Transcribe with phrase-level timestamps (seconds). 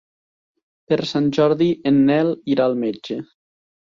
[0.93, 3.19] Per Sant Jordi en Nel irà al metge.